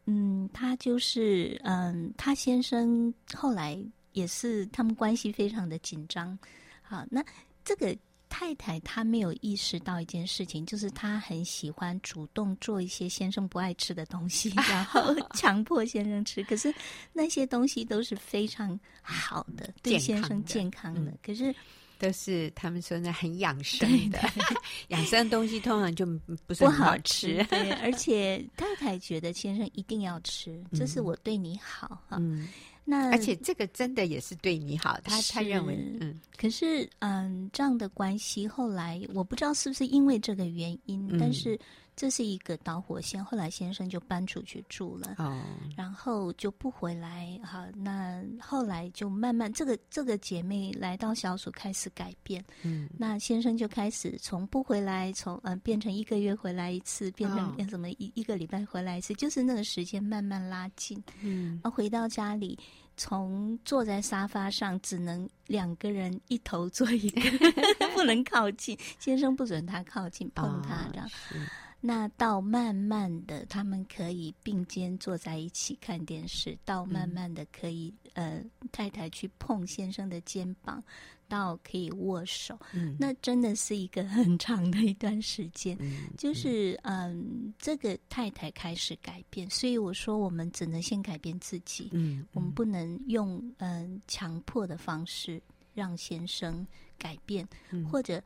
[0.07, 3.79] 嗯，她就是，嗯，他先生后来
[4.13, 6.39] 也是他们关系非常的紧张。
[6.83, 7.25] 好，那
[7.65, 7.97] 这个。
[8.35, 16.43] 太太她没有意识到一件事情，就是她很喜欢主动做一些先生不爱吃的东西， 然后强迫先生吃。
[16.45, 16.75] 可是
[17.13, 21.13] 那些东西都是非常好的，对先生健康的。
[21.23, 21.55] 可是
[22.03, 24.19] 都是他们说那很养生的，
[24.89, 26.05] 养生的东西通常就
[26.49, 27.45] 不是很好吃。
[27.45, 32.17] 对，而且太太觉得先生一定要吃，这是我对你好哈。
[32.19, 32.49] 嗯。
[32.85, 41.57] 那而且这个真的也是对你好，他他认为嗯，可是嗯，这样的关系后来我不知道是不是因为这个原因，嗯、但是
[41.95, 43.25] 这是一个导火线。
[43.25, 45.43] 后来先生就搬出去住了，哦，
[45.77, 47.39] 然后就不回来。
[47.45, 62.59] 好，那后来就慢慢这个这个姐妹来到小组开始改变，嗯，那先生就开始从不回来，从嗯变成一个月回来一次，变成变什么一、哦、一个礼拜回来一次，就是那个时间慢慢拉近，嗯，然后回到家里。
[62.95, 67.23] 从坐在沙发上，只能两个人一头坐一个，
[67.97, 68.79] 不能靠近。
[68.99, 71.07] 先生不准他靠近碰他这样。
[71.07, 71.41] 哦、
[71.85, 76.57] 那到慢慢的，他们可以并肩坐在一起看电视。
[76.65, 80.83] 到慢慢的，可以、嗯、呃，太太去碰先生的肩膀。
[81.29, 85.75] 到可以握手，嗯，那真的是一个很长的一段时间。
[85.81, 91.89] 嗯，就是嗯，这个太太开始改变，所以我说我们只能先改变自己。
[91.93, 96.67] 嗯，嗯，我们不能用嗯强迫的方式让先生
[96.99, 98.23] 改变，嗯，或者。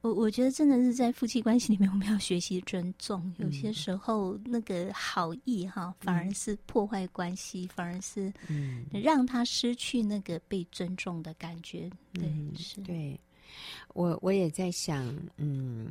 [0.00, 3.32] 我我觉得真的是在夫妻关系里面，我们要学习尊重。
[3.38, 11.90] 有些时候，那个好意哈，反而是破坏关系，嗯、反而是嗯，让他失去那个被尊重的感觉。
[12.12, 12.80] 对，嗯、是。
[12.82, 13.18] 对，
[13.94, 15.88] 我我也在想，嗯，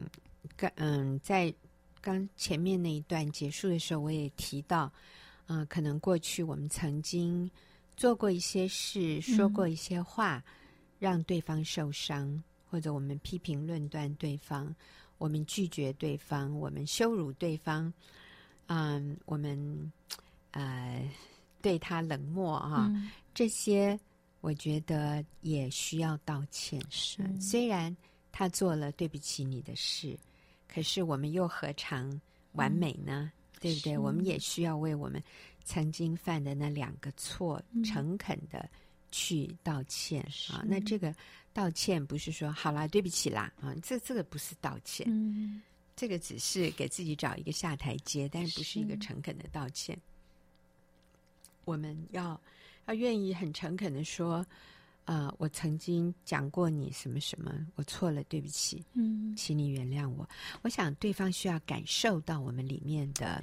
[0.55, 1.53] 刚嗯，在
[1.99, 4.89] 刚前面那一段结束的时候，我也提到，
[5.47, 7.49] 嗯、呃，可能过去我们曾经
[7.97, 10.43] 做过一些事，说过一些话，嗯、
[10.99, 14.74] 让对方受伤，或者我们批评论断对方，
[15.18, 17.91] 我们拒绝对方，我们羞辱对方，
[18.68, 19.91] 嗯，我们
[20.51, 21.09] 呃
[21.61, 23.99] 对他冷漠啊，嗯、这些
[24.41, 26.82] 我觉得也需要道歉。
[26.89, 27.95] 是，虽然
[28.32, 30.18] 他做了对不起你的事，
[30.68, 32.22] 可是我们又何尝
[32.53, 33.32] 完美呢？
[33.32, 33.97] 嗯对不对？
[33.97, 35.20] 我们也需要为我们
[35.63, 38.70] 曾经犯的那两个错，诚恳的
[39.09, 40.63] 去道歉啊。
[40.63, 41.11] 那这个
[41.58, 45.60] 道歉不是说好啦，对不起啦啊，这这个不是道歉，嗯，
[45.95, 49.97] 这个只是给自己找一个下台阶，但是不是一个诚恳的道歉。
[51.66, 52.39] 我们要
[52.86, 54.45] 要愿意很诚恳的说。
[55.05, 60.30] 啊、呃，我曾经讲过你什么什么，我错了，对不起，嗯，请你原谅我。
[60.64, 63.41] 我想对方需要感受到我们里面的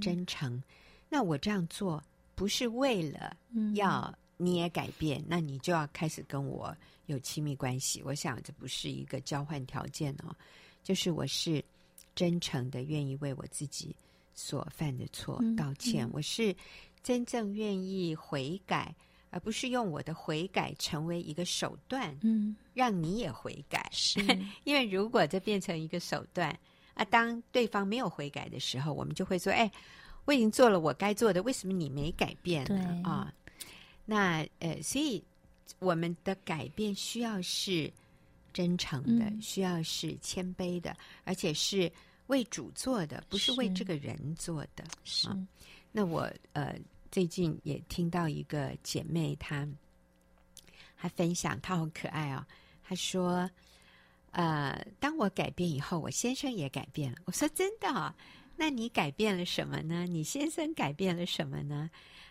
[0.00, 0.62] 真诚。
[1.08, 2.00] 那我这样做
[2.36, 3.36] 不是为了
[3.74, 6.74] 要你也改变，嗯、那你就要开始跟我
[7.06, 8.02] 有亲密关系。
[8.04, 10.34] 我想这不是一个交换条件哦，
[10.82, 11.62] 就是我是
[12.14, 13.94] 真诚的，愿意为我自己
[14.34, 16.06] 所犯的错道歉。
[16.06, 16.54] 嗯嗯、我是
[17.02, 18.94] 真正愿意悔改。
[19.32, 23.88] 而不是用我的悔改成为一个手段，嗯，让你也悔改。
[23.92, 24.18] 是，
[24.64, 26.50] 因为如果这变成一个手段，
[26.94, 29.70] 啊，当对方没有悔改的时候，我们就会说：“哎，
[30.24, 33.32] 我已经做了我该做的，为什么你没改变呢？”对啊，
[34.10, 35.22] 那呃，所以
[35.78, 37.92] 我们的改变需要是
[38.52, 41.90] 真诚的，嗯、需要是谦卑的，而且是
[42.26, 44.84] 为主做的，不是为这个人做的。
[45.04, 45.38] 是，啊、
[45.92, 46.74] 那我呃。
[47.12, 49.66] 最近也听到一个姐妹，她
[50.94, 52.46] 还分享，她好可爱哦。
[52.84, 53.50] 她说
[54.30, 58.14] ：“呃，当我改变以后，我先生也改变了。”我说：“真的哦？
[58.56, 60.06] 那你改变了什么呢？
[60.06, 61.90] 你先生改变了什么呢？”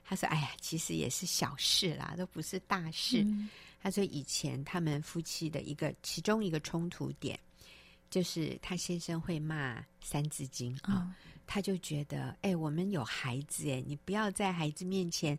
[0.09, 3.21] 她说：“哎呀，其实也是小事啦，都不是大事。
[3.21, 3.47] 嗯”
[3.79, 7.39] 她说：“以前他们夫妻的一个其中一个冲突点，
[8.09, 10.93] 就是他先生会骂《三字经》啊。
[10.95, 11.13] 哦”
[11.45, 15.37] 他就觉得，哎，我们有孩子，哎，你不要在孩子面前，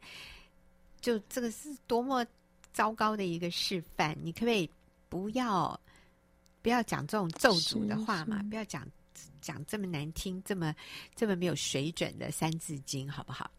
[1.01, 2.25] 就这个是多么
[2.73, 4.17] 糟糕的一个示范。
[4.23, 4.71] 你可不可以
[5.09, 5.81] 不要
[6.63, 8.41] 不要讲这种咒诅的话嘛？
[8.49, 8.87] 不要讲
[9.41, 10.73] 讲这么难听、这么
[11.17, 13.51] 这么没有水准的《三字经》，好不好？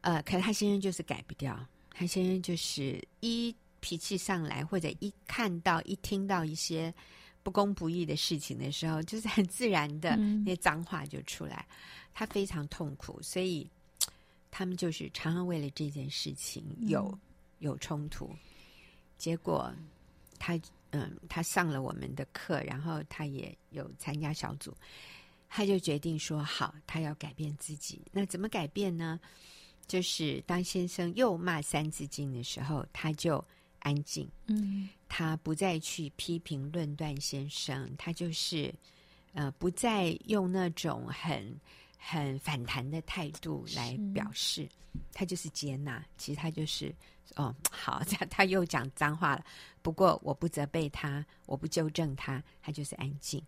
[0.00, 1.58] 呃，可是他先生就是改不掉，
[1.90, 6.94] 他先生就是一脾气上来，或者一看到、一听到一些。
[7.44, 11.76] 不公不义的事情的时候，就是很自然的那些脏话就出来，嗯、
[12.12, 13.66] 他非常痛苦，所以
[14.50, 17.18] 他们就是常常为了这件事情有、嗯、
[17.60, 18.28] 有冲突。
[19.16, 19.72] 结果
[20.38, 24.76] 他嗯，他上了我们的课，然后他也有参加小组，
[25.48, 28.02] 他就决定说好，他要改变自己。
[28.12, 29.18] 那怎么改变呢？
[29.88, 33.44] 就是当先生又骂《三字经》的时候，他就。
[33.80, 38.74] 安静，嗯，他不再去批评论断先生，他就是
[39.34, 41.56] 呃，不再用那种很
[41.96, 44.68] 很反弹的态度来表示，
[45.12, 46.04] 他就是接纳。
[46.18, 46.92] 其实他就是
[47.36, 49.44] 哦，好， 他他又讲脏话了。
[49.80, 53.40] 不过我不责备他，我不纠正他，他就是安静。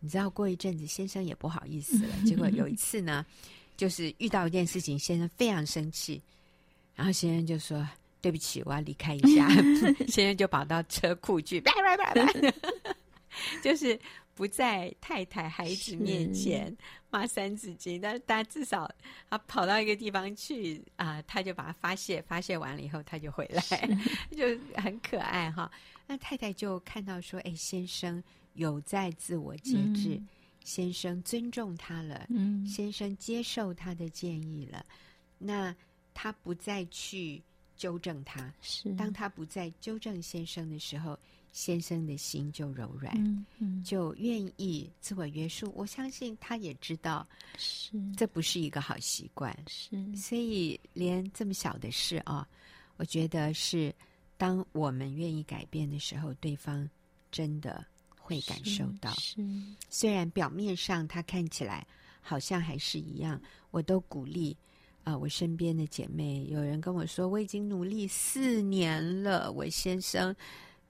[0.00, 2.14] 你知道，过一阵子先生也不好意思了。
[2.26, 3.24] 结果有一次呢，
[3.76, 6.22] 就是遇到一件事情，先生非常生气，
[6.94, 7.86] 然后先生就说。
[8.22, 9.48] 对不起，我要离开一下。
[10.08, 11.62] 先生就跑到车库去，
[13.62, 13.96] 就是
[14.34, 16.76] 不在太太、孩子面前
[17.08, 18.90] 骂《三字经》，但是他至少
[19.30, 23.88] 他跑到一个地方去啊，他就把它发泄，发泄完了以后，他就回来，
[24.36, 25.70] 就很可爱哈。
[26.08, 28.20] 那太太就看到说：“哎，先生
[28.54, 30.28] 有在自我节制，嗯、
[30.66, 34.84] 先生尊重他了，嗯、先生接受他的建议了，
[35.38, 35.74] 那
[36.12, 37.42] 他不再去。”
[37.76, 38.90] 纠正他，是。
[38.94, 41.14] 当他不再纠正先生的时候，
[41.52, 45.70] 先生的心就柔软，嗯嗯、就愿意自我约束。
[45.76, 47.92] 我相信他也知道，是。
[48.16, 50.16] 这不是一个好习惯，是。
[50.16, 52.48] 所以连这么小的事啊，
[52.96, 53.94] 我觉得是
[54.38, 56.88] 当我们愿意改变的时候，对方
[57.30, 57.84] 真的
[58.26, 59.12] 会感受到。
[59.14, 59.42] 是，是
[59.88, 61.86] 虽然表面上他看起来
[62.20, 64.56] 好像还是一样，我都鼓励。
[65.04, 70.34] 啊，我身边的姐妹有人跟我说，我已经努力四年了，我先生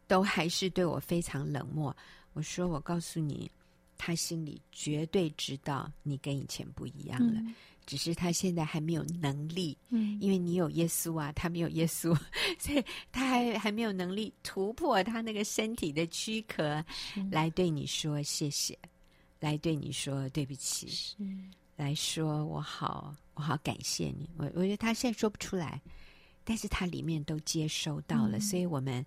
[0.07, 1.95] 都还是对我非常冷漠。
[2.33, 3.51] 我说，我告诉你，
[3.99, 7.55] 他心里绝对知道你跟以前不一样了，嗯、
[7.87, 12.13] 只是他现在还没有能力，嗯，因为你有耶稣啊，他没有耶稣，
[12.59, 16.85] 所以他还还没有能力突破他那个身体的躯壳，
[17.31, 18.79] 来对你说谢谢，
[19.41, 21.17] 来对你说对不起，是
[21.77, 23.15] 来说我好。
[23.35, 24.31] 我好感谢你。
[24.39, 25.79] 我我觉得他现在说不出来，
[26.43, 29.05] 但是他里面都接收到了，嗯、所以我们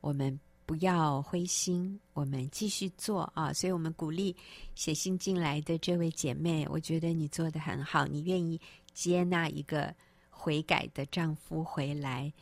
[0.00, 0.38] 我们
[0.72, 3.52] 不要灰心，我们继续做啊！
[3.52, 4.34] 所以我们鼓励
[4.74, 8.58] 写信进来的这位姐妹，我觉得你做的很好，你愿意
[8.94, 9.94] 接纳一个
[10.30, 12.32] 悔改的丈夫回来。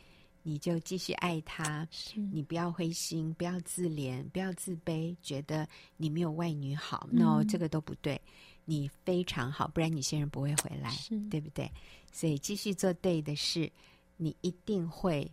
[0.43, 5.67] 你就继续爱他，是你不要灰心，不要自怜，不要自卑，觉得
[5.97, 7.09] 你没有外女好。
[7.11, 8.21] no，这个都不对，
[8.63, 11.69] 你非常好，不然你先生不会回来，是对不对？
[12.13, 13.69] 所以继续做对的事，
[14.15, 15.29] 你一定会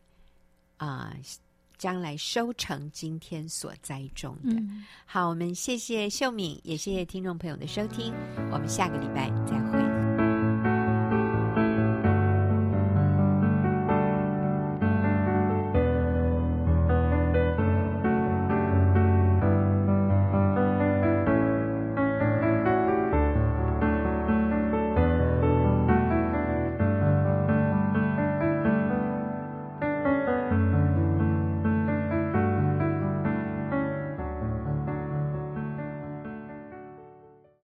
[0.78, 1.20] 啊、呃，
[1.79, 4.51] 将来收成今天所栽种的。
[4.53, 8.12] 嗯、好，我们谢谢秀敏，也谢谢听众朋友的收听，
[8.53, 9.88] 我们下个礼拜再会。